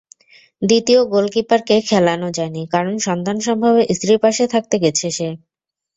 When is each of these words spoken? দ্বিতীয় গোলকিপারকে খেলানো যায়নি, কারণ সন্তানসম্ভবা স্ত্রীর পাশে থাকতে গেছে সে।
দ্বিতীয় 0.61 0.99
গোলকিপারকে 1.13 1.75
খেলানো 1.89 2.27
যায়নি, 2.37 2.61
কারণ 2.73 2.93
সন্তানসম্ভবা 3.07 3.81
স্ত্রীর 3.95 4.19
পাশে 4.23 4.43
থাকতে 4.53 4.75
গেছে 4.83 5.07
সে। 5.11 5.29